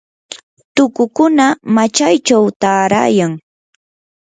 tukukuna 0.75 1.45
machaychaw 1.75 2.45
taarayan. 2.61 3.31